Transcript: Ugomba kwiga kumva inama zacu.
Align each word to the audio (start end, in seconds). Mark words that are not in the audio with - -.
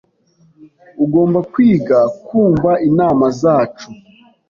Ugomba 1.03 1.39
kwiga 1.51 1.99
kumva 2.25 2.71
inama 2.87 3.25
zacu. 3.41 3.87